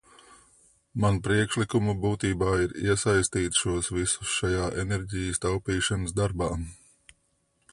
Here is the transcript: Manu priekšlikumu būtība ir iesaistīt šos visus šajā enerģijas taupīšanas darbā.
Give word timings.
Manu 1.03 1.19
priekšlikumu 1.25 1.93
būtība 2.05 2.55
ir 2.63 2.73
iesaistīt 2.85 3.59
šos 3.59 3.91
visus 3.97 4.33
šajā 4.39 4.65
enerģijas 4.85 5.43
taupīšanas 5.45 6.17
darbā. 6.23 6.49